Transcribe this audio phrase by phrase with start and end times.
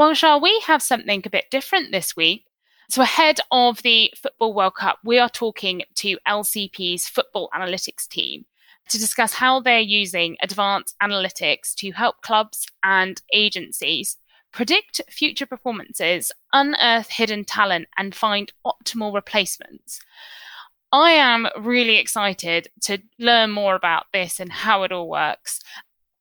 [0.00, 2.46] Well, shall we have something a bit different this week?
[2.88, 8.46] So, ahead of the Football World Cup, we are talking to LCP's football analytics team
[8.88, 14.16] to discuss how they're using advanced analytics to help clubs and agencies
[14.52, 20.00] predict future performances, unearth hidden talent, and find optimal replacements.
[20.90, 25.60] I am really excited to learn more about this and how it all works.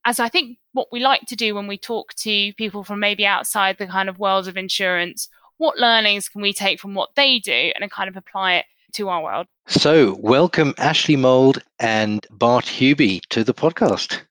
[0.09, 3.27] As I think what we like to do when we talk to people from maybe
[3.27, 7.37] outside the kind of world of insurance, what learnings can we take from what they
[7.37, 9.45] do and kind of apply it to our world?
[9.67, 14.21] So, welcome Ashley Mould and Bart Huby to the podcast.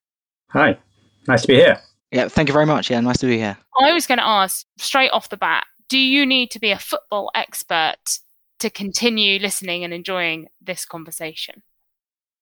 [0.48, 0.76] Hi,
[1.28, 1.80] nice to be here.
[2.10, 2.90] Yeah, thank you very much.
[2.90, 3.56] Yeah, nice to be here.
[3.80, 6.78] I was going to ask straight off the bat do you need to be a
[6.80, 8.18] football expert
[8.58, 11.62] to continue listening and enjoying this conversation?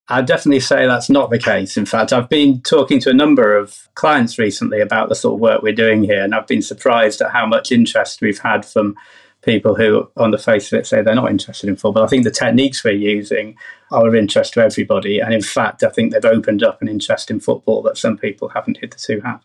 [0.09, 1.77] I'd definitely say that's not the case.
[1.77, 5.41] In fact, I've been talking to a number of clients recently about the sort of
[5.41, 8.95] work we're doing here, and I've been surprised at how much interest we've had from
[9.43, 12.05] people who, on the face of it, say they're not interested in football.
[12.05, 13.57] I think the techniques we're using
[13.91, 17.29] are of interest to everybody, and in fact, I think they've opened up an interest
[17.31, 19.39] in football that some people haven't hitherto had.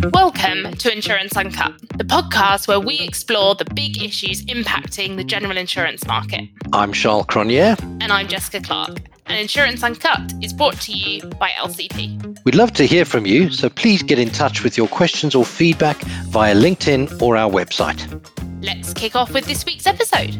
[0.00, 5.56] Welcome to Insurance Uncut, the podcast where we explore the big issues impacting the general
[5.56, 6.48] insurance market.
[6.72, 7.76] I'm Charl Cronje.
[8.00, 9.00] And I'm Jessica Clark.
[9.26, 12.38] And Insurance Uncut is brought to you by LCP.
[12.44, 15.44] We'd love to hear from you, so please get in touch with your questions or
[15.44, 18.00] feedback via LinkedIn or our website.
[18.62, 20.36] Let's kick off with this week's episode.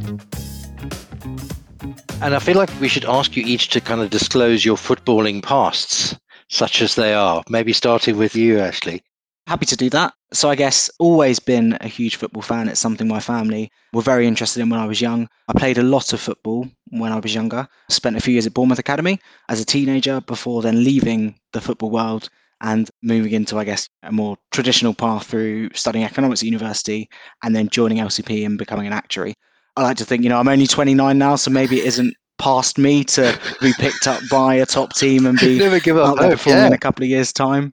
[2.23, 5.43] And I feel like we should ask you each to kind of disclose your footballing
[5.43, 6.17] pasts,
[6.49, 7.43] such as they are.
[7.49, 9.03] Maybe starting with you, Ashley.
[9.49, 10.13] Happy to do that.
[10.31, 12.69] So I guess always been a huge football fan.
[12.69, 15.27] It's something my family were very interested in when I was young.
[15.49, 17.67] I played a lot of football when I was younger.
[17.89, 19.19] Spent a few years at Bournemouth Academy
[19.49, 22.29] as a teenager before then leaving the football world
[22.61, 27.09] and moving into, I guess, a more traditional path through studying economics at university
[27.43, 29.33] and then joining LCP and becoming an actuary.
[29.79, 32.77] I like to think, you know, I'm only 29 now, so maybe it isn't past
[32.77, 36.19] me to be picked up by a top team and be Never give up out
[36.19, 36.67] there performing yeah.
[36.67, 37.73] in a couple of years' time.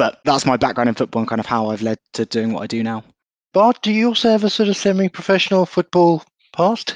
[0.00, 2.62] But that's my background in football and kind of how I've led to doing what
[2.62, 3.04] I do now.
[3.52, 6.24] Bart, do you also have a sort of semi-professional football
[6.54, 6.94] past?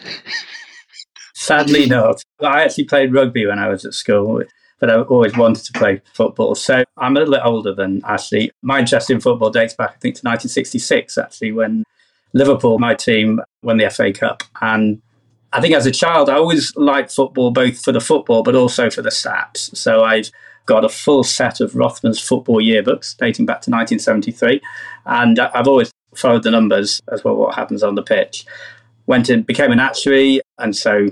[1.35, 2.25] Sadly, not.
[2.41, 4.43] I actually played rugby when I was at school,
[4.81, 6.55] but I always wanted to play football.
[6.55, 8.51] So I'm a little bit older than Ashley.
[8.63, 11.85] My interest in football dates back, I think, to 1966, actually, when
[12.33, 14.45] Liverpool, my team, won the FA Cup.
[14.63, 15.03] And
[15.53, 18.89] I think as a child, I always liked football, both for the football, but also
[18.89, 19.77] for the stats.
[19.77, 20.31] So I've
[20.67, 24.61] got a full set of Rothman's football yearbooks dating back to 1973.
[25.07, 28.47] And I've always followed the numbers as well, what happens on the pitch.
[29.07, 31.09] Went and became an actuary, and so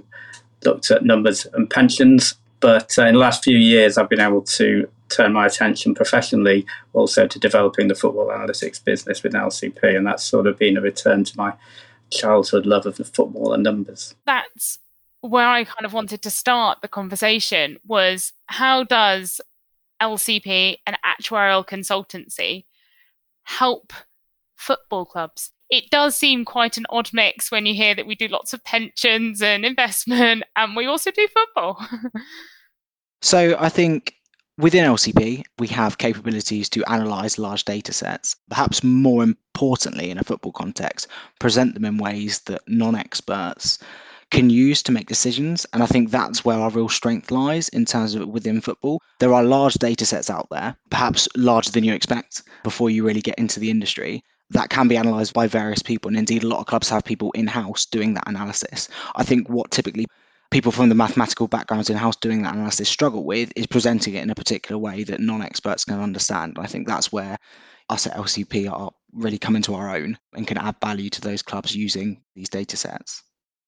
[0.64, 2.34] looked at numbers and pensions.
[2.60, 6.64] But uh, in the last few years, I've been able to turn my attention professionally
[6.94, 9.96] also to developing the football analytics business with LCP.
[9.96, 11.52] And that's sort of been a return to my
[12.10, 14.14] childhood love of the football and numbers.
[14.24, 14.78] That's
[15.22, 19.40] where I kind of wanted to start the conversation was how does
[20.00, 22.64] LCP, an actuarial consultancy,
[23.44, 23.92] help
[24.56, 25.50] football clubs?
[25.70, 28.62] It does seem quite an odd mix when you hear that we do lots of
[28.64, 31.84] pensions and investment and we also do football.
[33.22, 34.16] So I think
[34.58, 38.34] within LCP, we have capabilities to analyze large data sets.
[38.50, 41.06] Perhaps more importantly, in a football context,
[41.38, 43.78] present them in ways that non experts
[44.32, 45.66] can use to make decisions.
[45.72, 49.00] And I think that's where our real strength lies in terms of within football.
[49.20, 53.20] There are large data sets out there, perhaps larger than you expect before you really
[53.20, 54.24] get into the industry.
[54.50, 57.30] That can be analysed by various people, and indeed, a lot of clubs have people
[57.32, 58.88] in house doing that analysis.
[59.14, 60.06] I think what typically
[60.50, 64.22] people from the mathematical backgrounds in house doing that analysis struggle with is presenting it
[64.22, 66.58] in a particular way that non experts can understand.
[66.60, 67.38] I think that's where
[67.88, 71.42] us at LCP are really coming to our own and can add value to those
[71.42, 73.22] clubs using these data sets.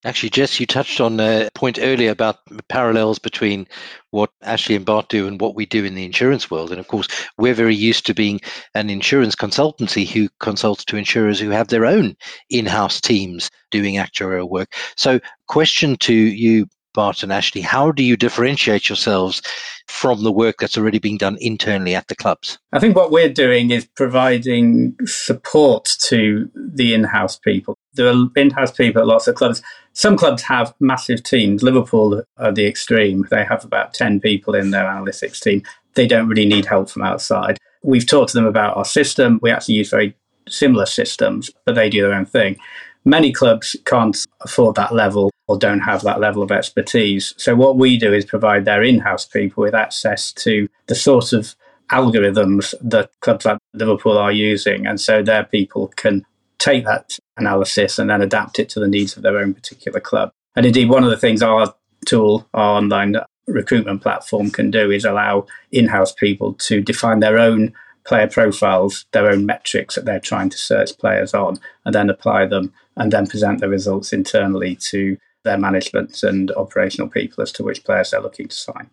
[0.04, 3.66] Actually, Jess, you touched on a point earlier about parallels between
[4.10, 6.70] what Ashley and Bart do and what we do in the insurance world.
[6.70, 8.40] And of course, we're very used to being
[8.74, 12.16] an insurance consultancy who consults to insurers who have their own
[12.50, 14.74] in house teams doing actuarial work.
[14.96, 19.42] So, question to you, Bart and Ashley, how do you differentiate yourselves
[19.88, 22.58] from the work that's already being done internally at the clubs?
[22.72, 27.76] I think what we're doing is providing support to the in house people.
[27.94, 29.62] There are in house people at lots of clubs.
[29.92, 31.62] Some clubs have massive teams.
[31.62, 33.26] Liverpool are the extreme.
[33.30, 35.62] They have about 10 people in their analytics team.
[35.94, 37.58] They don't really need help from outside.
[37.82, 39.38] We've talked to them about our system.
[39.42, 40.16] We actually use very
[40.48, 42.56] similar systems, but they do their own thing.
[43.04, 47.34] Many clubs can't afford that level or don't have that level of expertise.
[47.36, 51.34] So, what we do is provide their in house people with access to the sort
[51.34, 51.54] of
[51.90, 54.86] algorithms that clubs like Liverpool are using.
[54.86, 56.24] And so their people can
[56.58, 60.30] take that analysis and then adapt it to the needs of their own particular club.
[60.56, 61.74] And indeed, one of the things our
[62.06, 63.16] tool, our online
[63.46, 67.72] recruitment platform can do is allow in house people to define their own
[68.04, 72.46] player profiles, their own metrics that they're trying to search players on, and then apply
[72.46, 77.62] them and then present the results internally to their management and operational people as to
[77.62, 78.90] which players they're looking to sign.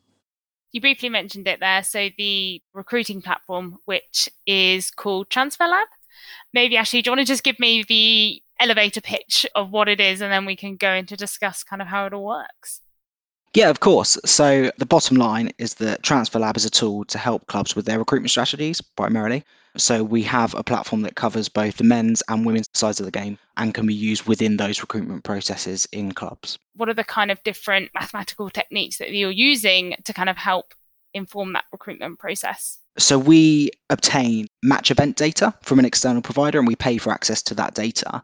[0.72, 1.84] You briefly mentioned it there.
[1.84, 5.88] So, the recruiting platform, which is called Transfer Lab.
[6.54, 10.00] Maybe, actually, do you want to just give me the elevator pitch of what it
[10.00, 12.82] is and then we can go into discuss kind of how it all works?
[13.54, 14.18] Yeah, of course.
[14.24, 17.86] So the bottom line is that Transfer Lab is a tool to help clubs with
[17.86, 19.44] their recruitment strategies primarily.
[19.78, 23.12] So we have a platform that covers both the men's and women's sides of the
[23.12, 26.60] game and can be used within those recruitment processes in clubs.
[26.76, 30.74] What are the kind of different mathematical techniques that you're using to kind of help
[31.14, 32.80] inform that recruitment process?
[32.98, 37.42] So we obtain match event data from an external provider and we pay for access
[37.44, 38.22] to that data.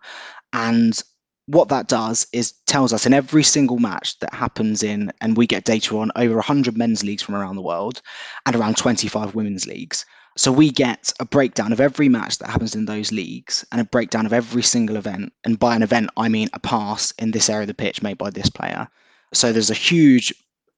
[0.54, 1.02] And
[1.48, 5.48] what that does is tells us in every single match that happens in, and we
[5.48, 8.02] get data on over 100 men's leagues from around the world
[8.46, 10.06] and around 25 women's leagues.
[10.36, 13.86] So we get a breakdown of every match that happens in those leagues and a
[13.86, 15.34] breakdown of every single event.
[15.46, 18.18] And by an event, I mean a pass in this area of the pitch made
[18.18, 18.88] by this player.
[19.34, 20.34] So there's a huge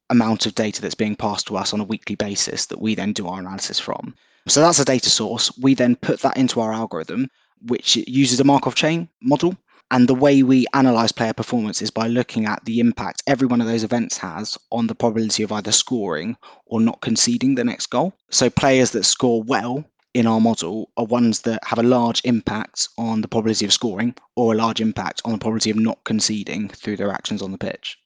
[0.09, 3.13] amount of data that's being passed to us on a weekly basis that we then
[3.13, 4.15] do our analysis from.
[4.47, 5.55] So that's a data source.
[5.57, 7.29] We then put that into our algorithm,
[7.67, 9.55] which uses a Markov chain model
[9.91, 13.59] and the way we analyze player performance is by looking at the impact every one
[13.59, 17.87] of those events has on the probability of either scoring or not conceding the next
[17.87, 18.13] goal.
[18.29, 19.83] So players that score well
[20.13, 24.13] in our model are ones that have a large impact on the probability of scoring
[24.35, 27.57] or a large impact on the probability of not conceding through their actions on the
[27.57, 27.97] pitch.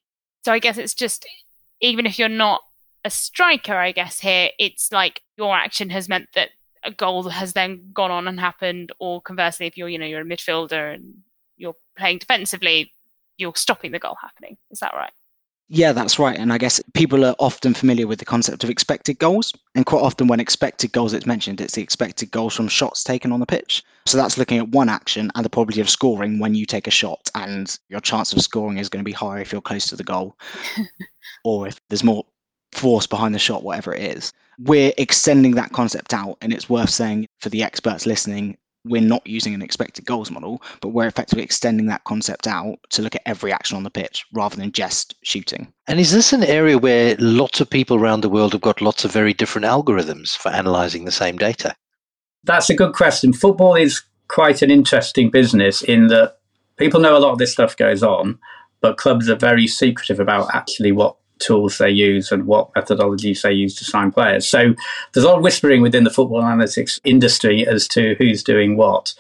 [0.46, 1.26] So I guess it's just
[1.84, 2.62] even if you're not
[3.06, 6.50] a striker, I guess here it's like your action has meant that
[6.84, 10.22] a goal has then gone on and happened, or conversely, if you're you know you're
[10.22, 11.14] a midfielder and
[11.58, 12.92] you're playing defensively,
[13.38, 14.58] you're stopping the goal happening.
[14.72, 15.14] Is that right?
[15.76, 16.38] Yeah, that's right.
[16.38, 19.52] And I guess people are often familiar with the concept of expected goals.
[19.74, 23.32] And quite often, when expected goals it's mentioned, it's the expected goals from shots taken
[23.32, 23.82] on the pitch.
[24.06, 26.92] So that's looking at one action and the probability of scoring when you take a
[26.92, 27.28] shot.
[27.34, 30.04] And your chance of scoring is going to be higher if you're close to the
[30.04, 30.38] goal
[31.44, 32.24] or if there's more
[32.72, 34.32] force behind the shot, whatever it is.
[34.60, 36.38] We're extending that concept out.
[36.42, 40.62] And it's worth saying for the experts listening, we're not using an expected goals model,
[40.82, 44.26] but we're effectively extending that concept out to look at every action on the pitch
[44.34, 45.72] rather than just shooting.
[45.88, 49.06] And is this an area where lots of people around the world have got lots
[49.06, 51.76] of very different algorithms for analyzing the same data?
[52.44, 53.32] That's a good question.
[53.32, 56.38] Football is quite an interesting business in that
[56.78, 58.38] people know a lot of this stuff goes on,
[58.82, 63.52] but clubs are very secretive about actually what tools they use and what methodologies they
[63.52, 64.48] use to sign players.
[64.48, 64.74] So
[65.12, 69.14] there's a lot of whispering within the football analytics industry as to who's doing what.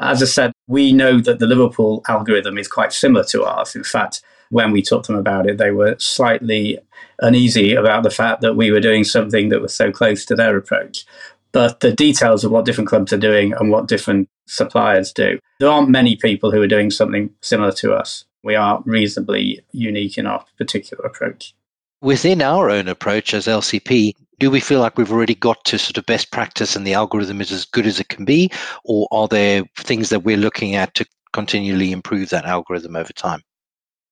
[0.00, 3.74] As I said, we know that the Liverpool algorithm is quite similar to ours.
[3.74, 6.78] In fact, when we talked to them about it, they were slightly
[7.20, 10.56] uneasy about the fact that we were doing something that was so close to their
[10.56, 11.04] approach.
[11.52, 15.68] But the details of what different clubs are doing and what different suppliers do, there
[15.68, 18.24] aren't many people who are doing something similar to us.
[18.42, 21.54] We are reasonably unique in our particular approach
[22.00, 25.98] within our own approach as LCP, do we feel like we've already got to sort
[25.98, 28.50] of best practice and the algorithm is as good as it can be?
[28.84, 33.42] Or are there things that we're looking at to continually improve that algorithm over time?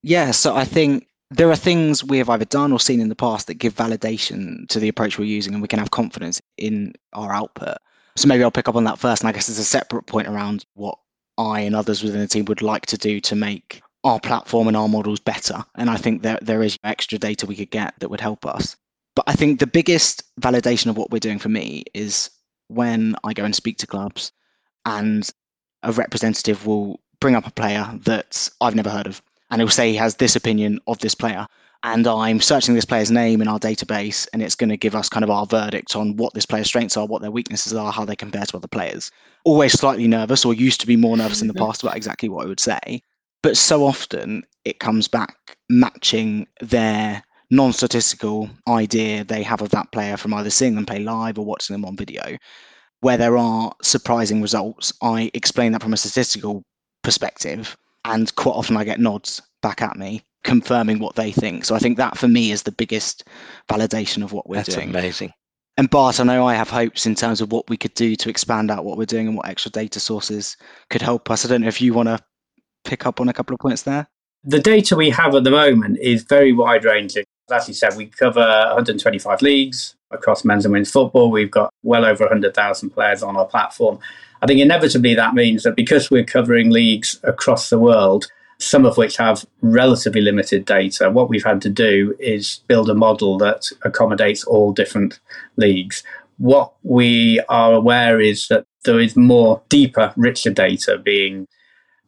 [0.03, 3.17] Yeah, so I think there are things we have either done or seen in the
[3.17, 6.95] past that give validation to the approach we're using and we can have confidence in
[7.15, 7.79] our output.
[8.17, 9.23] So maybe I'll pick up on that first.
[9.23, 10.99] And I guess there's a separate point around what
[11.39, 14.77] I and others within the team would like to do to make our platform and
[14.77, 15.65] our models better.
[15.75, 18.77] And I think there, there is extra data we could get that would help us.
[19.15, 22.31] But I think the biggest validation of what we're doing for me is
[22.69, 24.31] when I go and speak to clubs
[24.85, 25.29] and
[25.83, 29.21] a representative will bring up a player that I've never heard of.
[29.51, 31.47] And he'll say he has this opinion of this player.
[31.85, 35.09] And I'm searching this player's name in our database, and it's going to give us
[35.09, 38.05] kind of our verdict on what this player's strengths are, what their weaknesses are, how
[38.05, 39.13] they compare to other players.
[39.45, 41.67] Always slightly nervous, or used to be more nervous in the mm-hmm.
[41.67, 43.01] past about exactly what I would say.
[43.43, 49.91] But so often it comes back matching their non statistical idea they have of that
[49.93, 52.37] player from either seeing them play live or watching them on video.
[53.01, 56.65] Where there are surprising results, I explain that from a statistical
[57.03, 61.65] perspective, and quite often I get nods back at me confirming what they think.
[61.65, 63.25] So I think that for me is the biggest
[63.71, 64.91] validation of what we're That's doing.
[64.91, 65.33] amazing.
[65.77, 68.29] And Bart, I know I have hopes in terms of what we could do to
[68.29, 70.57] expand out what we're doing and what extra data sources
[70.91, 71.45] could help us.
[71.45, 72.19] I don't know if you want to
[72.89, 74.09] pick up on a couple of points there?
[74.43, 77.25] The data we have at the moment is very wide ranging.
[77.51, 79.95] As you said, we cover 125 leagues.
[80.11, 81.31] across men's and women's football.
[81.31, 83.99] We've got well over 100,000 players on our platform.
[84.41, 88.27] I think inevitably that means that because we're covering leagues across the world,
[88.59, 92.95] some of which have relatively limited data, what we've had to do is build a
[92.95, 95.21] model that accommodates all different
[95.57, 96.03] leagues.
[96.39, 101.47] What we are aware is that there is more deeper, richer data being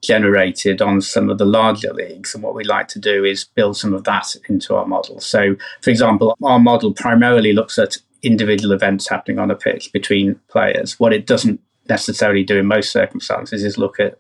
[0.02, 2.34] generated on some of the larger leagues.
[2.34, 5.20] And what we like to do is build some of that into our model.
[5.20, 10.40] So, for example, our model primarily looks at individual events happening on a pitch between
[10.48, 10.98] players.
[10.98, 14.18] What it doesn't necessarily do in most circumstances is look at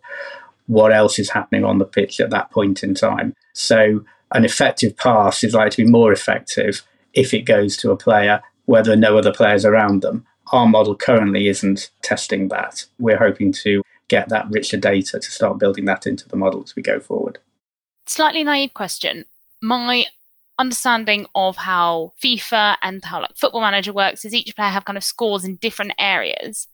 [0.66, 3.34] what else is happening on the pitch at that point in time.
[3.52, 6.82] So, an effective pass is likely to be more effective
[7.14, 10.24] if it goes to a player where there are no other players around them.
[10.52, 12.84] Our model currently isn't testing that.
[12.98, 16.76] We're hoping to get that richer data to start building that into the model as
[16.76, 17.38] we go forward.
[18.06, 19.24] Slightly naive question.
[19.62, 20.04] My
[20.58, 24.98] understanding of how FIFA and how like football manager works is each player have kind
[24.98, 26.68] of scores in different areas.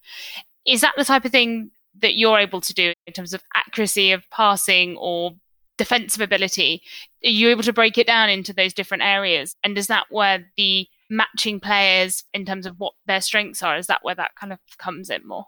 [0.67, 4.13] Is that the type of thing that you're able to do in terms of accuracy
[4.13, 5.33] of passing or
[5.77, 6.83] defensive ability?
[7.23, 9.55] Are you able to break it down into those different areas?
[9.63, 13.87] And is that where the matching players in terms of what their strengths are, is
[13.89, 15.47] that where that kind of comes in more?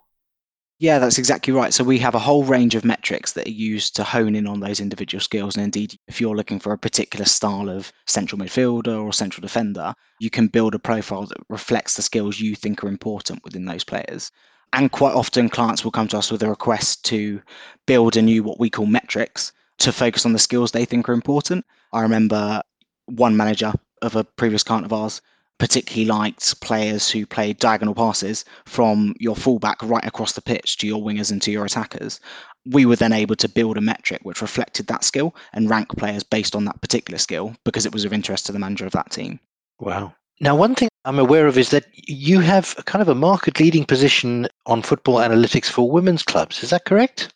[0.80, 1.74] Yeah, that's exactly right.
[1.74, 4.60] So we have a whole range of metrics that are used to hone in on
[4.60, 5.56] those individual skills.
[5.56, 9.92] And indeed, if you're looking for a particular style of central midfielder or central defender,
[10.20, 13.82] you can build a profile that reflects the skills you think are important within those
[13.82, 14.30] players.
[14.72, 17.42] And quite often, clients will come to us with a request to
[17.86, 21.12] build a new what we call metrics to focus on the skills they think are
[21.12, 21.64] important.
[21.92, 22.62] I remember
[23.06, 25.22] one manager of a previous client of ours
[25.58, 30.86] particularly liked players who played diagonal passes from your fullback right across the pitch to
[30.86, 32.20] your wingers and to your attackers.
[32.66, 36.22] We were then able to build a metric which reflected that skill and rank players
[36.22, 39.10] based on that particular skill because it was of interest to the manager of that
[39.10, 39.40] team.
[39.80, 40.14] Wow.
[40.40, 43.84] Now, one thing I'm aware of is that you have kind of a market leading
[43.84, 46.62] position on football analytics for women's clubs.
[46.62, 47.32] Is that correct?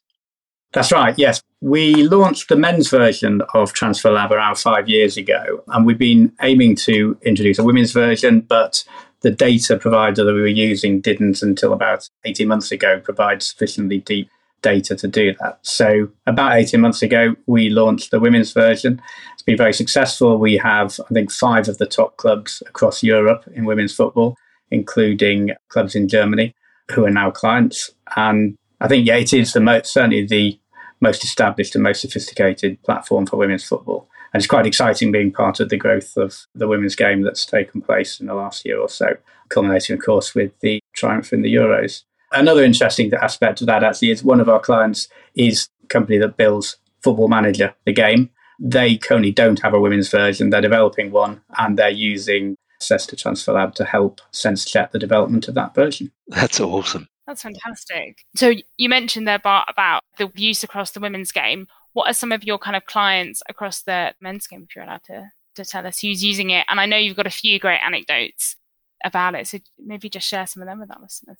[0.72, 1.42] That's right, yes.
[1.60, 6.32] We launched the men's version of Transfer Lab around five years ago, and we've been
[6.40, 8.82] aiming to introduce a women's version, but
[9.20, 13.98] the data provider that we were using didn't until about 18 months ago provide sufficiently
[13.98, 14.28] deep
[14.62, 15.58] data to do that.
[15.62, 19.02] So, about 18 months ago, we launched the women's version.
[19.34, 20.38] It's been very successful.
[20.38, 24.36] We have, I think, five of the top clubs across Europe in women's football,
[24.70, 26.54] including clubs in Germany
[26.90, 27.90] who are now clients.
[28.16, 30.58] And I think, yeah, it is the most, certainly the
[31.02, 34.08] most established and most sophisticated platform for women's football.
[34.32, 37.82] And it's quite exciting being part of the growth of the women's game that's taken
[37.82, 39.16] place in the last year or so,
[39.50, 42.04] culminating, of course, with the triumph in the Euros.
[42.30, 46.38] Another interesting aspect of that actually is one of our clients is a company that
[46.38, 48.30] builds Football Manager, the game.
[48.58, 50.48] They currently don't have a women's version.
[50.48, 55.46] They're developing one and they're using access Transfer Lab to help sense check the development
[55.48, 56.10] of that version.
[56.28, 57.08] That's awesome.
[57.26, 58.24] That's fantastic.
[58.34, 61.66] So you mentioned there, Bart, about the use across the women's game.
[61.92, 65.04] What are some of your kind of clients across the men's game, if you're allowed
[65.04, 66.66] to, to tell us who's using it?
[66.68, 68.56] And I know you've got a few great anecdotes
[69.04, 69.46] about it.
[69.46, 71.38] So maybe just share some of them with our listeners.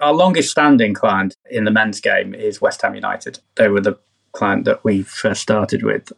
[0.00, 3.40] Our longest standing client in the men's game is West Ham United.
[3.56, 3.98] They were the
[4.32, 6.12] client that we first started with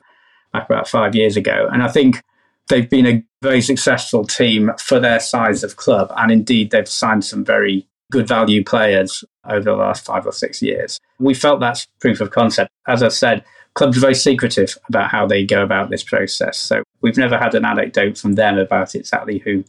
[0.52, 1.68] back about five years ago.
[1.70, 2.22] And I think
[2.68, 6.12] they've been a very successful team for their size of club.
[6.16, 10.62] And indeed, they've signed some very good value players over the last five or six
[10.62, 11.00] years.
[11.18, 12.70] We felt that's proof of concept.
[12.86, 13.44] As I said,
[13.75, 16.58] clubs are very secretive about how they go about this process.
[16.58, 19.64] So we've never had an anecdote from them about exactly who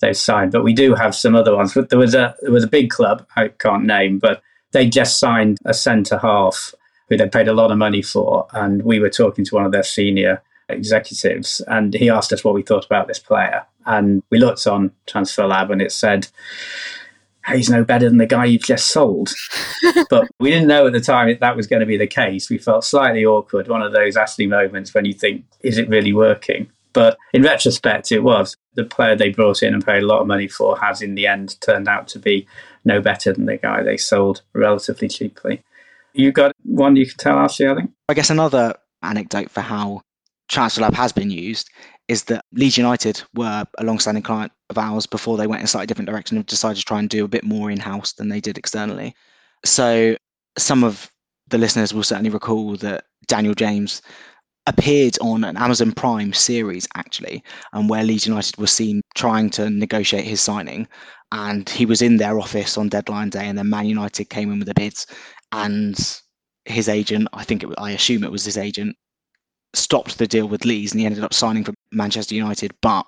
[0.00, 1.74] they've signed, but we do have some other ones.
[1.74, 4.42] But there was a there was a big club I can't name, but
[4.72, 6.74] they just signed a centre half
[7.08, 9.72] who they paid a lot of money for, and we were talking to one of
[9.72, 14.38] their senior executives, and he asked us what we thought about this player, and we
[14.38, 16.28] looked on Transfer Lab, and it said
[17.48, 19.32] he's no better than the guy you've just sold.
[20.10, 22.50] but we didn't know at the time that, that was going to be the case.
[22.50, 26.12] We felt slightly awkward, one of those Ashley moments when you think, is it really
[26.12, 26.70] working?
[26.92, 28.56] But in retrospect, it was.
[28.74, 31.26] The player they brought in and paid a lot of money for has, in the
[31.26, 32.46] end, turned out to be
[32.84, 35.62] no better than the guy they sold relatively cheaply.
[36.12, 37.90] You got one you can tell, Ashley, I think?
[38.08, 40.02] I guess another anecdote for how
[40.48, 41.70] Transfer Lab has been used
[42.10, 45.68] is that Leeds United were a long-standing client of ours before they went in a
[45.68, 48.40] slightly different direction and decided to try and do a bit more in-house than they
[48.40, 49.14] did externally.
[49.64, 50.16] So
[50.58, 51.08] some of
[51.46, 54.02] the listeners will certainly recall that Daniel James
[54.66, 59.70] appeared on an Amazon Prime series actually, and where Leeds United was seen trying to
[59.70, 60.88] negotiate his signing,
[61.30, 64.58] and he was in their office on deadline day, and then Man United came in
[64.58, 65.06] with the bids,
[65.52, 66.20] and
[66.64, 68.96] his agent, I think it, I assume it was his agent,
[69.74, 73.06] stopped the deal with Leeds and he ended up signing for Manchester United, but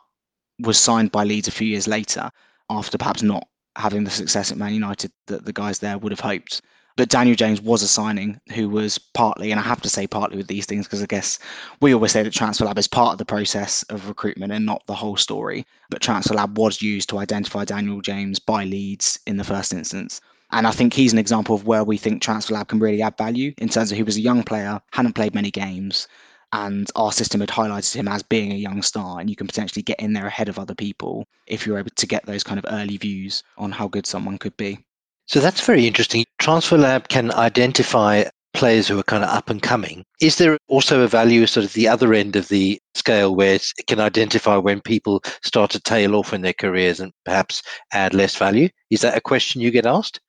[0.60, 2.30] was signed by Leeds a few years later.
[2.70, 3.46] after perhaps not
[3.76, 6.62] having the success at Man United that the guys there would have hoped.
[6.96, 10.36] But Daniel James was a signing who was partly, and I have to say partly
[10.36, 11.38] with these things because I guess
[11.80, 14.86] we always say that Transfer Lab is part of the process of recruitment and not
[14.86, 15.64] the whole story.
[15.88, 20.20] But Transfer Lab was used to identify Daniel James by Leeds in the first instance.
[20.50, 23.16] And I think he's an example of where we think Transfer Lab can really add
[23.16, 26.08] value in terms of he was a young player, hadn't played many games,
[26.52, 29.82] and our system had highlighted him as being a young star and you can potentially
[29.82, 32.66] get in there ahead of other people if you're able to get those kind of
[32.68, 34.78] early views on how good someone could be.
[35.26, 36.24] So that's very interesting.
[36.38, 40.04] Transfer lab can identify players who are kind of up and coming.
[40.20, 43.86] Is there also a value sort of the other end of the scale where it
[43.86, 48.36] can identify when people start to tail off in their careers and perhaps add less
[48.36, 48.68] value?
[48.90, 50.20] Is that a question you get asked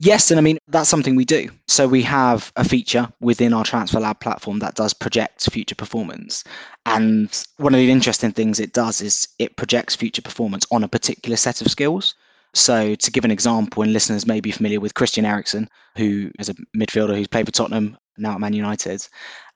[0.00, 1.50] Yes, and I mean, that's something we do.
[1.66, 6.44] So we have a feature within our Transfer Lab platform that does project future performance.
[6.86, 10.88] And one of the interesting things it does is it projects future performance on a
[10.88, 12.14] particular set of skills.
[12.54, 16.48] So to give an example, and listeners may be familiar with Christian Eriksen, who is
[16.48, 19.06] a midfielder who's played for Tottenham, now at Man United.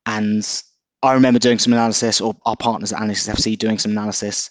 [0.07, 0.45] And
[1.05, 4.51] I remember doing some analysis, or our partners at Analytics FC doing some analysis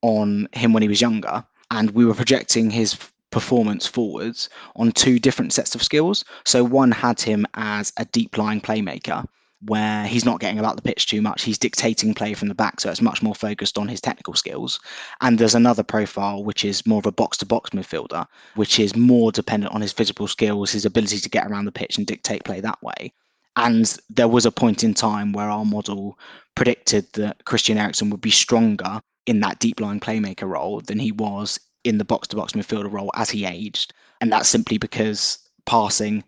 [0.00, 1.44] on him when he was younger.
[1.70, 2.98] And we were projecting his
[3.30, 6.24] performance forwards on two different sets of skills.
[6.44, 9.26] So one had him as a deep lying playmaker
[9.62, 11.42] where he's not getting about the pitch too much.
[11.42, 14.78] He's dictating play from the back, so it's much more focused on his technical skills.
[15.20, 18.94] And there's another profile which is more of a box to box midfielder, which is
[18.94, 22.44] more dependent on his physical skills, his ability to get around the pitch and dictate
[22.44, 23.12] play that way.
[23.56, 26.16] And there was a point in time where our model
[26.54, 31.10] predicted that Christian Eriksen would be stronger in that deep lying playmaker role than he
[31.10, 31.58] was
[31.88, 33.92] in the box to box midfielder role as he aged.
[34.20, 36.22] And that's simply because passing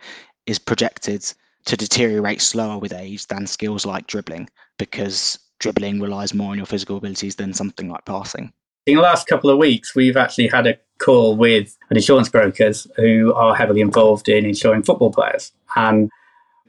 [0.47, 1.33] is projected
[1.67, 4.49] to deteriorate slower with age than skills like dribbling,
[4.79, 8.52] because dribbling relies more on your physical abilities than something like passing.
[8.87, 12.87] In the last couple of weeks, we've actually had a call with an insurance brokers
[12.97, 15.52] who are heavily involved in insuring football players.
[15.76, 16.11] And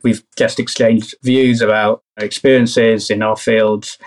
[0.03, 3.98] we've just exchanged views about experiences in our fields.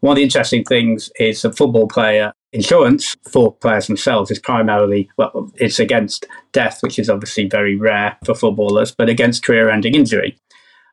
[0.00, 5.10] One of the interesting things is a football player insurance for players themselves is primarily,
[5.16, 9.94] well, it's against death, which is obviously very rare for footballers, but against career ending
[9.94, 10.38] injury.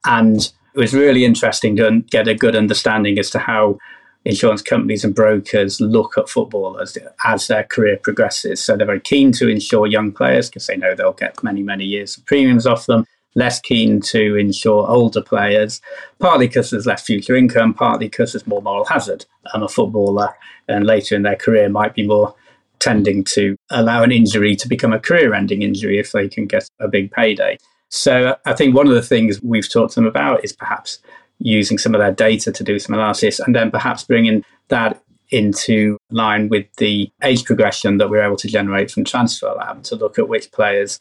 [0.06, 0.38] And
[0.74, 3.80] it was really interesting to get a good understanding as to how
[4.26, 8.62] insurance companies and brokers look at footballers as their career progresses.
[8.62, 11.86] So they're very keen to insure young players because they know they'll get many, many
[11.86, 15.82] years of premiums off them less keen to insure older players,
[16.20, 19.26] partly because there's less future income, partly because there's more moral hazard.
[19.54, 20.34] I'm a footballer,
[20.68, 22.34] and later in their career might be more
[22.80, 26.70] tending to allow an injury to become a career ending injury if they can get
[26.80, 27.58] a big payday.
[27.90, 31.00] So I think one of the things we've talked to them about is perhaps
[31.40, 35.98] using some of their data to do some analysis and then perhaps bringing that into
[36.12, 40.20] line with the age progression that we're able to generate from Transfer Lab to look
[40.20, 41.00] at which players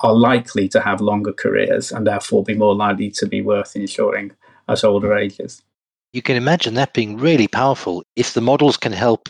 [0.00, 4.32] are likely to have longer careers and therefore be more likely to be worth insuring
[4.68, 5.62] at older ages.
[6.12, 9.28] You can imagine that being really powerful if the models can help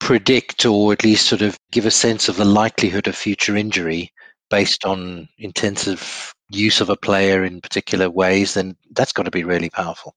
[0.00, 4.12] predict or at least sort of give a sense of the likelihood of future injury
[4.50, 9.44] based on intensive use of a player in particular ways, then that's got to be
[9.44, 10.14] really powerful.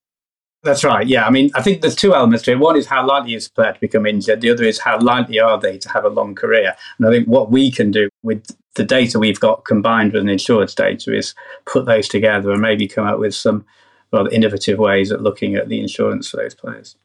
[0.63, 1.07] That's right.
[1.07, 1.25] Yeah.
[1.25, 2.59] I mean, I think there's two elements to it.
[2.59, 4.41] One is how likely is a player to become injured.
[4.41, 6.75] The other is how likely are they to have a long career.
[6.97, 8.45] And I think what we can do with
[8.75, 11.33] the data we've got combined with the insurance data is
[11.65, 13.65] put those together and maybe come up with some
[14.13, 16.95] rather innovative ways at looking at the insurance for those players.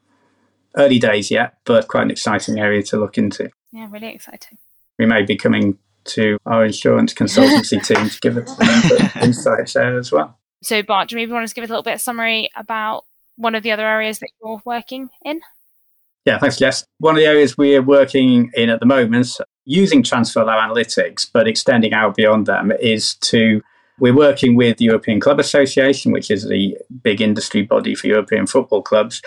[0.75, 3.49] Early days yet, but quite an exciting area to look into.
[3.71, 4.59] Yeah, really exciting.
[4.99, 9.97] We may be coming to our insurance consultancy team to give us some insights there
[9.97, 10.37] as well.
[10.61, 13.05] So, Bart, do you maybe want to give us a little bit of summary about
[13.37, 15.41] one of the other areas that you're working in?
[16.25, 16.85] Yeah, thanks, Jess.
[16.99, 19.27] One of the areas we're working in at the moment,
[19.63, 23.61] using Transfer Lab Analytics, but extending out beyond them, is to
[23.99, 28.45] we're working with the European Club Association, which is the big industry body for European
[28.45, 29.21] football clubs,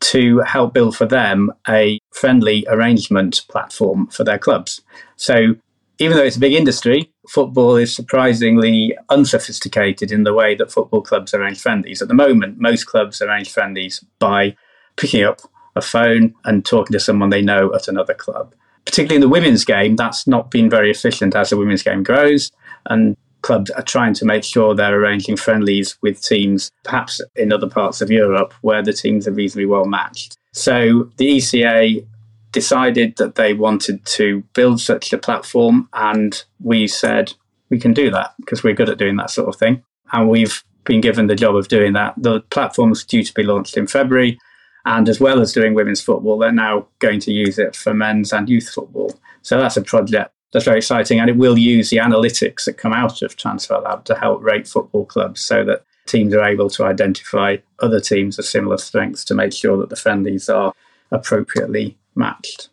[0.00, 4.80] to help build for them a friendly arrangement platform for their clubs.
[5.16, 5.56] So
[5.98, 11.02] even though it's a big industry, football is surprisingly unsophisticated in the way that football
[11.02, 12.02] clubs arrange friendlies.
[12.02, 14.56] At the moment, most clubs arrange friendlies by
[14.96, 15.40] picking up
[15.76, 18.54] a phone and talking to someone they know at another club.
[18.84, 22.52] Particularly in the women's game, that's not been very efficient as the women's game grows.
[22.86, 27.68] And clubs are trying to make sure they're arranging friendlies with teams, perhaps in other
[27.68, 30.36] parts of Europe, where the teams are reasonably well matched.
[30.52, 32.06] So the ECA
[32.54, 37.34] decided that they wanted to build such a platform, and we said
[37.68, 39.82] we can do that because we're good at doing that sort of thing.
[40.12, 42.14] And we've been given the job of doing that.
[42.16, 44.38] The platform is due to be launched in February,
[44.84, 48.32] And as well as doing women's football, they're now going to use it for men's
[48.32, 49.18] and youth football.
[49.42, 51.20] So that's a project that's very exciting.
[51.20, 54.68] And it will use the analytics that come out of Transfer Lab to help rate
[54.68, 59.34] football clubs so that teams are able to identify other teams of similar strengths to
[59.34, 60.74] make sure that the friendlies are
[61.10, 62.68] appropriately matched.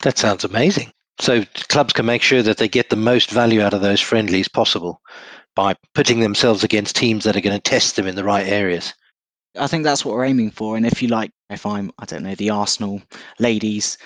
[0.00, 0.92] That sounds amazing.
[1.20, 4.48] So clubs can make sure that they get the most value out of those friendlies
[4.48, 5.00] possible
[5.54, 8.92] by putting themselves against teams that are going to test them in the right areas.
[9.56, 10.76] I think that's what we're aiming for.
[10.76, 13.00] And if you like, if I'm, I don't know, the Arsenal
[13.38, 13.96] ladies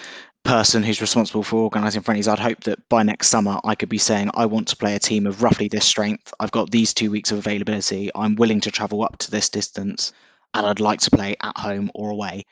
[0.45, 3.99] person who's responsible for organising friendlies, I'd hope that by next summer I could be
[3.99, 6.33] saying, I want to play a team of roughly this strength.
[6.41, 8.11] I've got these two weeks of availability.
[8.15, 10.13] I'm willing to travel up to this distance
[10.55, 12.45] and I'd like to play at home or away.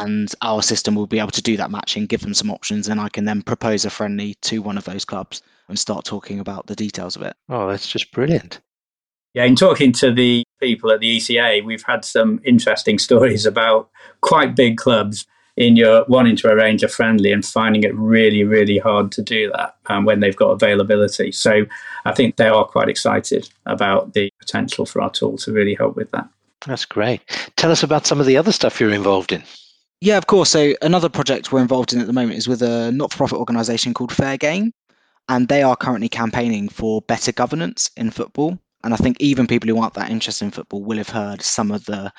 [0.00, 3.00] And our system will be able to do that matching, give them some options, and
[3.00, 6.66] I can then propose a friendly to one of those clubs and start talking about
[6.66, 7.36] the details of it.
[7.48, 8.60] Oh, that's just brilliant.
[9.34, 13.90] Yeah, in talking to the people at the ECA, we've had some interesting stories about
[14.20, 15.26] quite big clubs
[15.56, 19.50] in your wanting to arrange a friendly and finding it really, really hard to do
[19.50, 21.32] that um, when they've got availability.
[21.32, 21.66] So
[22.06, 25.96] I think they are quite excited about the potential for our tool to really help
[25.96, 26.28] with that.
[26.66, 27.20] That's great.
[27.56, 29.42] Tell us about some of the other stuff you're involved in.
[30.04, 30.50] Yeah, of course.
[30.50, 34.10] So another project we're involved in at the moment is with a not-for-profit organisation called
[34.10, 34.72] Fair Game,
[35.28, 38.58] and they are currently campaigning for better governance in football.
[38.82, 41.70] And I think even people who aren't that interested in football will have heard some
[41.70, 42.12] of the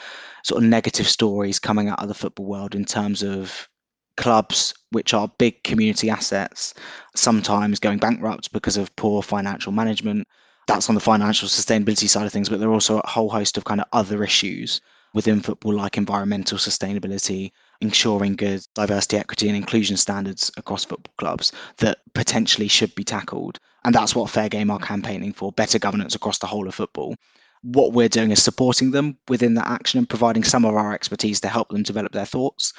[0.45, 3.67] sort of negative stories coming out of the football world in terms of
[4.15, 6.73] clubs which are big community assets
[7.17, 10.25] sometimes going bankrupt because of poor financial management.
[10.69, 13.57] That's on the financial sustainability side of things, but there are also a whole host
[13.57, 14.79] of kind of other issues
[15.13, 21.51] within football, like environmental sustainability, ensuring good diversity, equity, and inclusion standards across football clubs
[21.77, 23.59] that potentially should be tackled.
[23.86, 27.15] And that's what Fair Game are campaigning for better governance across the whole of football.
[27.62, 31.39] What we're doing is supporting them within that action and providing some of our expertise
[31.41, 32.73] to help them develop their thoughts.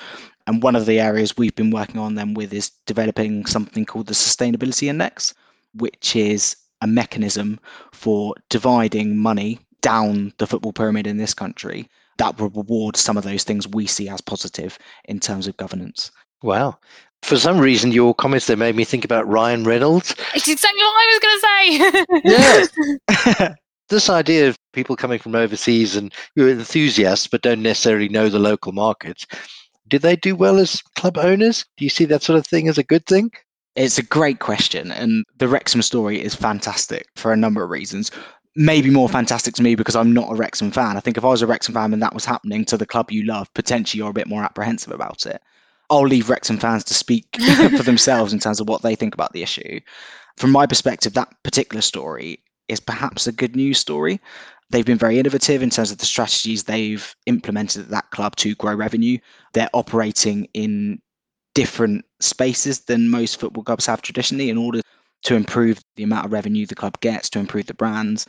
[0.47, 4.09] And one of the areas we've been working on them with is developing something called
[4.09, 5.33] the Sustainability Index,
[5.75, 7.59] which is a mechanism
[7.93, 13.25] for dividing money down the football pyramid in this country that will reward some of
[13.25, 16.11] those things we see as positive in terms of governance.
[16.43, 16.79] Wow.
[17.23, 20.15] For some reason, your comments there made me think about Ryan Reynolds.
[20.35, 23.49] It's exactly what I was going to say.
[23.49, 23.55] yeah.
[23.89, 28.39] this idea of people coming from overseas and you're enthusiasts but don't necessarily know the
[28.39, 29.27] local markets.
[29.89, 31.65] Do they do well as club owners?
[31.77, 33.31] Do you see that sort of thing as a good thing?
[33.77, 38.13] It's a great question, and the Wrexham story is fantastic for a number of reasons
[38.57, 40.97] maybe more fantastic to me because I'm not a Wrexham fan.
[40.97, 43.11] I think if I was a Wrexham fan and that was happening to the club
[43.11, 45.43] you love, potentially you're a bit more apprehensive about it.
[45.91, 47.27] I'll leave Wrexham fans to speak
[47.77, 49.81] for themselves in terms of what they think about the issue.
[50.37, 54.21] From my perspective, that particular story is perhaps a good news story.
[54.71, 58.55] They've been very innovative in terms of the strategies they've implemented at that club to
[58.55, 59.19] grow revenue.
[59.53, 61.01] They're operating in
[61.55, 64.81] different spaces than most football clubs have traditionally in order
[65.25, 68.27] to improve the amount of revenue the club gets, to improve the brands.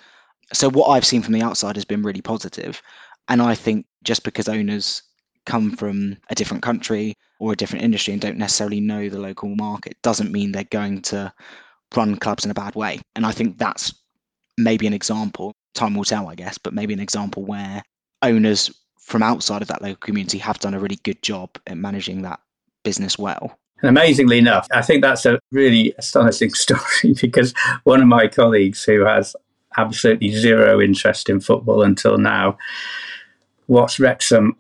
[0.54, 2.82] So what I've seen from the outside has been really positive.
[3.28, 5.02] And I think just because owners
[5.46, 9.56] come from a different country or a different industry and don't necessarily know the local
[9.56, 11.32] market doesn't mean they're going to
[11.96, 13.00] run clubs in a bad way.
[13.16, 13.94] And I think that's
[14.58, 17.84] maybe an example, time will tell, I guess, but maybe an example where
[18.22, 22.22] owners from outside of that local community have done a really good job at managing
[22.24, 22.40] that
[22.84, 23.60] business well.
[23.86, 28.84] And amazingly enough, I think that's a really astonishing story because one of my colleagues
[28.84, 29.36] who has
[29.78, 32.58] absolutely zero interest in football until now
[33.68, 34.56] watched Wrexham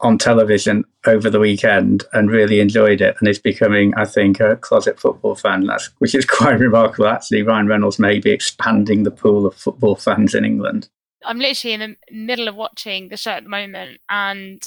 [0.00, 4.56] on television over the weekend and really enjoyed it and is becoming, I think, a
[4.56, 5.64] closet football fan.
[5.64, 7.08] That's which is quite remarkable.
[7.08, 10.90] Actually, Ryan Reynolds may be expanding the pool of football fans in England.
[11.24, 14.62] I'm literally in the middle of watching the show at the moment, and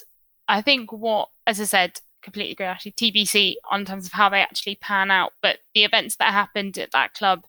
[0.47, 2.65] I think what, as I said, completely agree.
[2.65, 6.77] Actually, TBC on terms of how they actually pan out, but the events that happened
[6.77, 7.45] at that club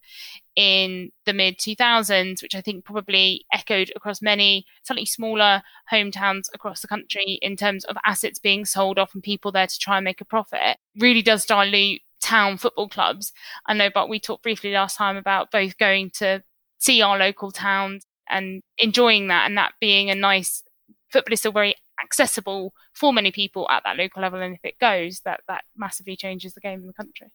[0.56, 6.80] in the mid 2000s, which I think probably echoed across many slightly smaller hometowns across
[6.80, 10.04] the country in terms of assets being sold off and people there to try and
[10.04, 13.32] make a profit, really does dilute town football clubs.
[13.66, 16.42] I know, but we talked briefly last time about both going to
[16.78, 20.62] see our local towns and enjoying that and that being a nice
[21.10, 24.40] football is still very accessible for many people at that local level.
[24.40, 27.28] And if it goes, that that massively changes the game in the country.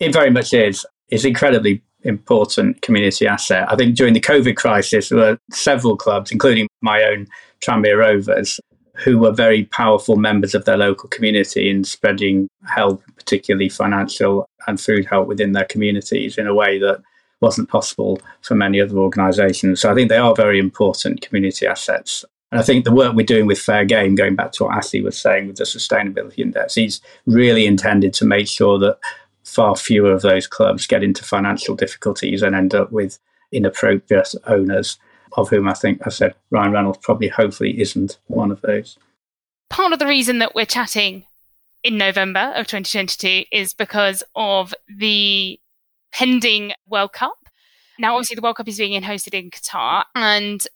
[0.00, 0.86] It very much is.
[1.08, 3.70] It's incredibly important community asset.
[3.70, 7.26] I think during the COVID crisis, there were several clubs, including my own
[7.60, 8.60] Tranmere Rovers,
[8.94, 14.80] who were very powerful members of their local community in spreading help, particularly financial and
[14.80, 17.00] food help within their communities in a way that
[17.40, 19.80] wasn't possible for many other organisations.
[19.80, 23.26] So I think they are very important community assets And I think the work we're
[23.26, 26.78] doing with Fair Game, going back to what Ashley was saying with the sustainability index,
[26.78, 28.98] is really intended to make sure that
[29.44, 33.18] far fewer of those clubs get into financial difficulties and end up with
[33.52, 34.98] inappropriate owners,
[35.36, 38.98] of whom I think I said Ryan Reynolds probably hopefully isn't one of those.
[39.68, 41.24] Part of the reason that we're chatting
[41.82, 45.60] in November of 2022 is because of the
[46.12, 47.36] pending World Cup.
[47.98, 50.66] Now, obviously, the World Cup is being hosted in Qatar, and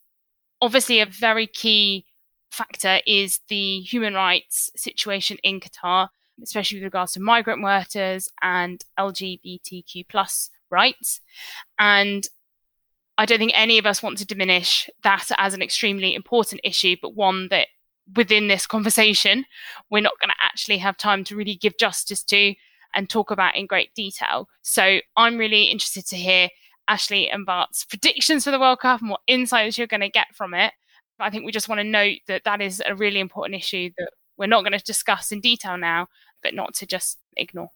[0.62, 2.06] obviously, a very key
[2.50, 6.08] factor is the human rights situation in Qatar,
[6.42, 11.20] especially with regards to migrant workers and LGBTQ plus rights.
[11.78, 12.26] And
[13.18, 16.96] I don't think any of us want to diminish that as an extremely important issue,
[17.02, 17.68] but one that
[18.16, 19.44] within this conversation,
[19.90, 22.54] we're not going to actually have time to really give justice to
[22.94, 24.48] and talk about in great detail.
[24.62, 26.48] So I'm really interested to hear
[26.88, 30.34] Ashley and Bart's predictions for the World Cup and what insights you're going to get
[30.34, 30.72] from it.
[31.18, 34.10] I think we just want to note that that is a really important issue that
[34.36, 36.08] we're not going to discuss in detail now,
[36.42, 37.68] but not to just ignore.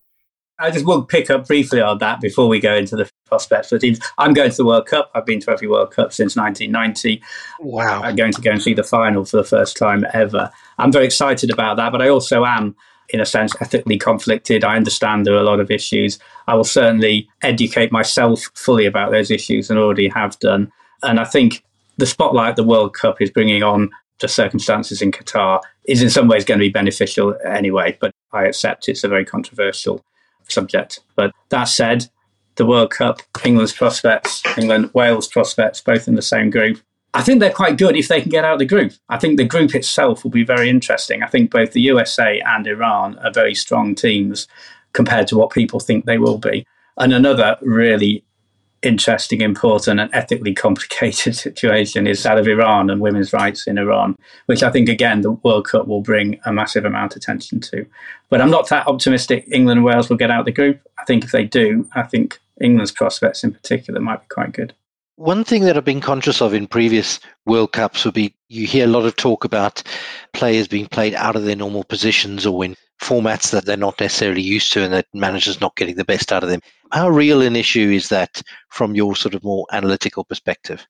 [0.58, 3.74] I just will pick up briefly on that before we go into the prospects for
[3.74, 4.00] the teams.
[4.16, 5.10] I'm going to the World Cup.
[5.14, 7.22] I've been to every World Cup since 1990.
[7.60, 8.00] Wow.
[8.02, 10.50] I'm going to go and see the final for the first time ever.
[10.78, 12.74] I'm very excited about that, but I also am,
[13.10, 14.64] in a sense, ethically conflicted.
[14.64, 16.18] I understand there are a lot of issues.
[16.46, 20.72] I will certainly educate myself fully about those issues and already have done.
[21.02, 21.64] And I think
[21.98, 23.90] the spotlight the World Cup is bringing on
[24.20, 28.46] the circumstances in Qatar is in some ways going to be beneficial anyway, but I
[28.46, 30.04] accept it's a very controversial
[30.48, 31.00] subject.
[31.14, 32.08] But that said,
[32.56, 36.80] the World Cup, England's prospects, England, Wales prospects, both in the same group.
[37.16, 38.92] I think they're quite good if they can get out of the group.
[39.08, 41.22] I think the group itself will be very interesting.
[41.22, 44.46] I think both the USA and Iran are very strong teams
[44.92, 46.66] compared to what people think they will be.
[46.98, 48.22] And another really
[48.82, 54.14] interesting, important, and ethically complicated situation is that of Iran and women's rights in Iran,
[54.44, 57.86] which I think, again, the World Cup will bring a massive amount of attention to.
[58.28, 60.82] But I'm not that optimistic England and Wales will get out of the group.
[60.98, 64.74] I think if they do, I think England's prospects in particular might be quite good.
[65.16, 68.84] One thing that I've been conscious of in previous World Cups would be you hear
[68.84, 69.82] a lot of talk about
[70.34, 74.42] players being played out of their normal positions or in formats that they're not necessarily
[74.42, 76.60] used to and that managers not getting the best out of them.
[76.92, 80.86] How real an issue is that from your sort of more analytical perspective?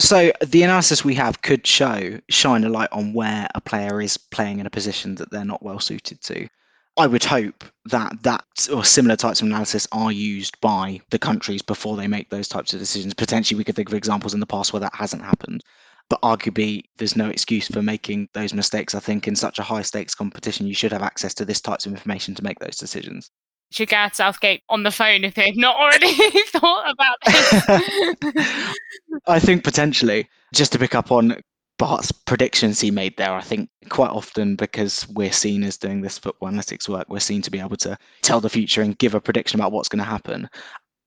[0.00, 4.16] So the analysis we have could show shine a light on where a player is
[4.16, 6.48] playing in a position that they're not well suited to.
[6.96, 11.60] I would hope that that or similar types of analysis are used by the countries
[11.60, 13.14] before they make those types of decisions.
[13.14, 15.62] Potentially, we could think of examples in the past where that hasn't happened.
[16.08, 18.94] But arguably, there's no excuse for making those mistakes.
[18.94, 21.86] I think in such a high stakes competition, you should have access to this types
[21.86, 23.30] of information to make those decisions.
[23.72, 26.12] Should Gareth Southgate on the phone if they've not already
[26.48, 28.44] thought about this?
[29.26, 31.40] I think potentially, just to pick up on
[31.78, 36.18] Bart's predictions he made there, I think quite often because we're seen as doing this
[36.18, 39.20] football analytics work, we're seen to be able to tell the future and give a
[39.20, 40.48] prediction about what's going to happen.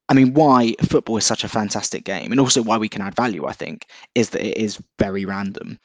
[0.09, 3.15] I mean, why football is such a fantastic game, and also why we can add
[3.15, 5.79] value, I think, is that it is very random.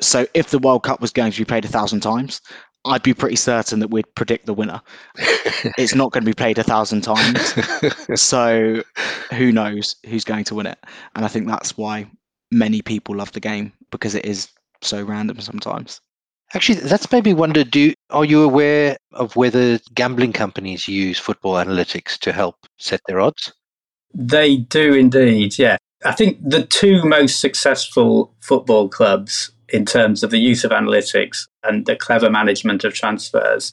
[0.00, 2.40] So if the World Cup was going to be played a thousand times,
[2.84, 4.80] I'd be pretty certain that we'd predict the winner.
[5.76, 7.54] it's not going to be played a thousand times.
[8.20, 8.82] so
[9.32, 10.78] who knows who's going to win it?
[11.14, 12.06] And I think that's why
[12.50, 14.48] many people love the game because it is
[14.82, 16.00] so random sometimes.
[16.54, 21.54] Actually, that's made me wonder do are you aware of whether gambling companies use football
[21.54, 23.52] analytics to help set their odds?
[24.14, 25.76] They do indeed, yeah.
[26.04, 31.46] I think the two most successful football clubs in terms of the use of analytics
[31.64, 33.72] and the clever management of transfers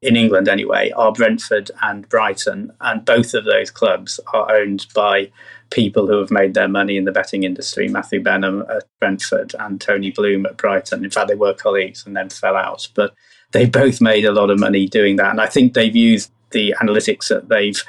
[0.00, 5.30] in England anyway are Brentford and Brighton and both of those clubs are owned by
[5.72, 9.80] people who have made their money in the betting industry Matthew Benham at Brentford and
[9.80, 13.14] Tony Bloom at Brighton in fact they were colleagues and then fell out but
[13.52, 16.74] they both made a lot of money doing that and I think they've used the
[16.80, 17.82] analytics that they've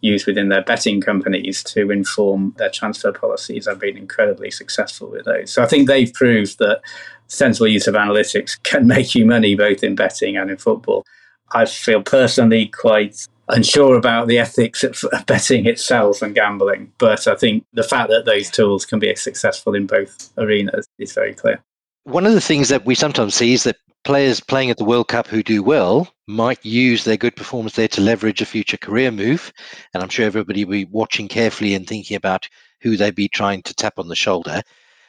[0.00, 5.24] used within their betting companies to inform their transfer policies have been incredibly successful with
[5.24, 5.50] those.
[5.50, 6.80] So I think they've proved that
[7.26, 11.04] sensible use of analytics can make you money both in betting and in football.
[11.52, 17.34] I feel personally quite unsure about the ethics of betting itself and gambling, but I
[17.34, 21.62] think the fact that those tools can be successful in both arenas is very clear.
[22.04, 25.08] One of the things that we sometimes see is that players playing at the World
[25.08, 29.10] Cup who do well might use their good performance there to leverage a future career
[29.10, 29.52] move.
[29.92, 32.48] And I'm sure everybody will be watching carefully and thinking about
[32.80, 34.62] who they'd be trying to tap on the shoulder.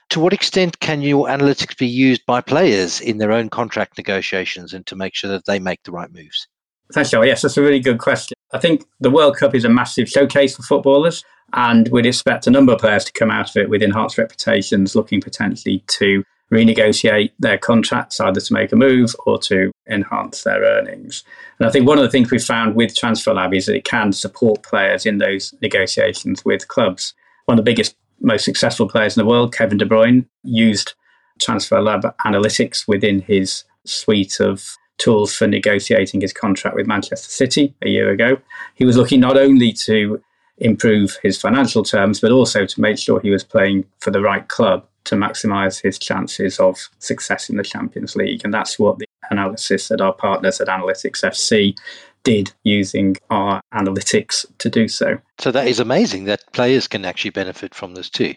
[0.09, 4.73] To what extent can your analytics be used by players in their own contract negotiations
[4.73, 6.47] and to make sure that they make the right moves?
[6.93, 7.21] Thanks, Joe.
[7.23, 8.35] Yes, that's a really good question.
[8.53, 11.23] I think the World Cup is a massive showcase for footballers,
[11.53, 14.95] and we'd expect a number of players to come out of it with enhanced reputations,
[14.95, 20.61] looking potentially to renegotiate their contracts either to make a move or to enhance their
[20.61, 21.23] earnings.
[21.59, 23.85] And I think one of the things we've found with Transfer Lab is that it
[23.85, 27.13] can support players in those negotiations with clubs.
[27.45, 30.93] One of the biggest, most successful players in the world, Kevin De Bruyne, used
[31.41, 37.73] Transfer Lab analytics within his suite of tools for negotiating his contract with Manchester City
[37.81, 38.37] a year ago.
[38.75, 40.21] He was looking not only to
[40.57, 44.47] improve his financial terms, but also to make sure he was playing for the right
[44.47, 48.41] club to maximise his chances of success in the Champions League.
[48.43, 51.75] And that's what the analysis that our partners at Analytics FC
[52.23, 55.17] did using our analytics to do so.
[55.39, 58.35] So that is amazing that players can actually benefit from this too.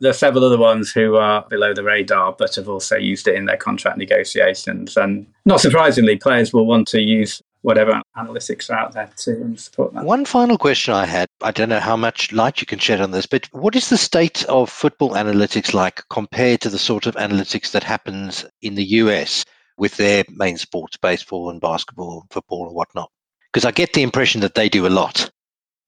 [0.00, 3.34] There are several other ones who are below the radar, but have also used it
[3.34, 4.96] in their contract negotiations.
[4.96, 9.92] And not surprisingly, players will want to use whatever analytics are out there to support
[9.92, 10.04] that.
[10.04, 13.10] One final question I had I don't know how much light you can shed on
[13.10, 17.14] this, but what is the state of football analytics like compared to the sort of
[17.16, 19.44] analytics that happens in the US
[19.76, 23.10] with their main sports, baseball and basketball, football and whatnot?
[23.52, 25.30] Because I get the impression that they do a lot.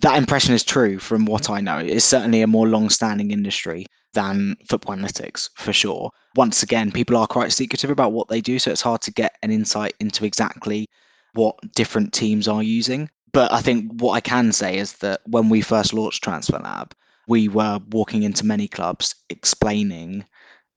[0.03, 1.79] That impression is true from what I know.
[1.79, 6.11] It's certainly a more long standing industry than football analytics for sure.
[6.35, 9.37] Once again, people are quite secretive about what they do, so it's hard to get
[9.43, 10.89] an insight into exactly
[11.35, 13.09] what different teams are using.
[13.33, 16.95] But I think what I can say is that when we first launched Transfer Lab,
[17.29, 20.25] we were walking into many clubs explaining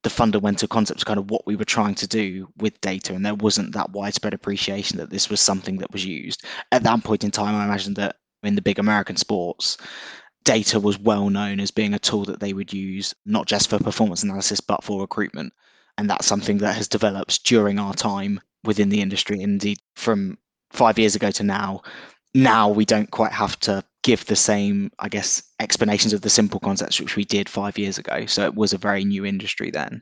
[0.04, 3.34] the fundamental concepts kind of what we were trying to do with data and there
[3.34, 7.32] wasn't that widespread appreciation that this was something that was used at that point in
[7.32, 9.78] time i imagine that in the big american sports
[10.46, 13.80] data was well known as being a tool that they would use not just for
[13.80, 15.52] performance analysis but for recruitment.
[15.98, 19.42] And that's something that has developed during our time within the industry.
[19.42, 20.38] Indeed from
[20.72, 21.82] five years ago to now
[22.34, 26.60] now we don't quite have to give the same i guess explanations of the simple
[26.60, 28.26] concepts which we did five years ago.
[28.28, 30.02] So it was a very new industry then.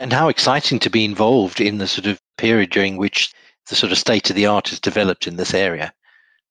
[0.00, 3.32] And how exciting to be involved in the sort of period during which
[3.68, 5.92] the sort of state of the art has developed in this area.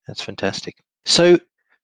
[0.08, 1.38] That's fantastic so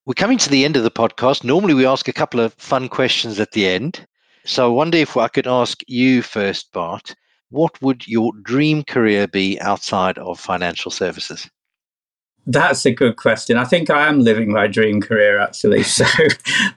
[0.06, 1.44] we're coming to the end of the podcast.
[1.44, 4.06] Normally, we ask a couple of fun questions at the end.
[4.46, 7.14] So I wonder if I could ask you first, Bart,
[7.50, 11.50] what would your dream career be outside of financial services?
[12.48, 13.58] That's a good question.
[13.58, 15.84] I think I am living my dream career actually.
[15.90, 16.06] So,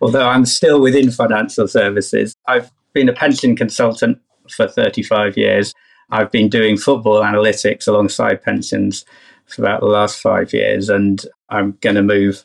[0.02, 4.18] although I'm still within financial services, I've been a pension consultant
[4.50, 5.72] for 35 years.
[6.10, 9.06] I've been doing football analytics alongside pensions
[9.46, 12.44] for about the last five years, and I'm going to move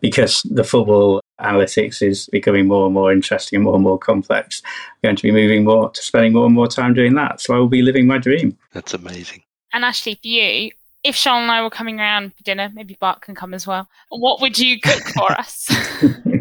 [0.00, 4.62] because the football analytics is becoming more and more interesting and more and more complex.
[4.64, 7.40] I'm going to be moving more to spending more and more time doing that.
[7.40, 8.56] So I will be living my dream.
[8.72, 9.42] That's amazing.
[9.72, 10.70] And Ashley, for you,
[11.02, 13.88] if Sean and I were coming around for dinner, maybe Bart can come as well.
[14.08, 15.68] What would you cook for us?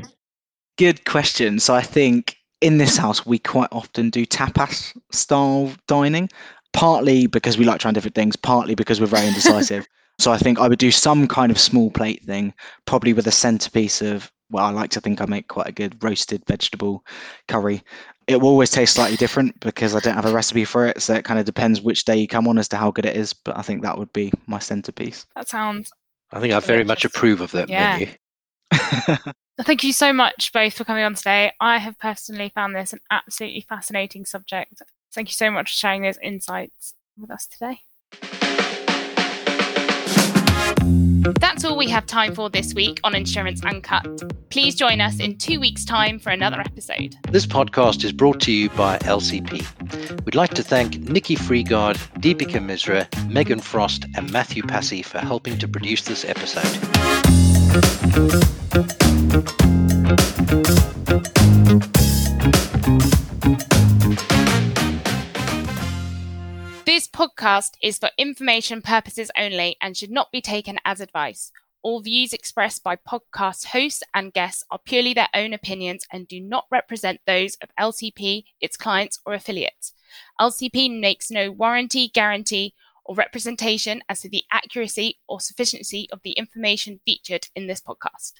[0.77, 1.59] Good question.
[1.59, 6.29] So I think in this house we quite often do tapas style dining,
[6.71, 9.87] partly because we like trying different things, partly because we're very indecisive.
[10.19, 12.53] So I think I would do some kind of small plate thing,
[12.85, 14.31] probably with a centerpiece of.
[14.49, 17.03] Well, I like to think I make quite a good roasted vegetable
[17.47, 17.81] curry.
[18.27, 21.15] It will always taste slightly different because I don't have a recipe for it, so
[21.15, 23.33] it kind of depends which day you come on as to how good it is.
[23.33, 25.25] But I think that would be my centerpiece.
[25.35, 25.91] That sounds.
[26.31, 27.97] I think I very much approve of that yeah.
[27.97, 28.13] menu.
[29.61, 31.51] Thank you so much both for coming on today.
[31.59, 34.81] I have personally found this an absolutely fascinating subject.
[35.13, 37.81] Thank you so much for sharing those insights with us today.
[41.23, 44.05] That's all we have time for this week on Insurance Uncut.
[44.49, 47.15] Please join us in two weeks' time for another episode.
[47.29, 50.25] This podcast is brought to you by LCP.
[50.25, 55.57] We'd like to thank Nikki Freegard, Deepika Misra, Megan Frost, and Matthew Passy for helping
[55.59, 56.63] to produce this episode.
[66.85, 71.49] This podcast is for information purposes only and should not be taken as advice.
[71.81, 76.41] All views expressed by podcast hosts and guests are purely their own opinions and do
[76.41, 79.93] not represent those of LCP, its clients, or affiliates.
[80.41, 82.73] LCP makes no warranty, guarantee,
[83.05, 88.33] or representation as to the accuracy or sufficiency of the information featured in this podcast.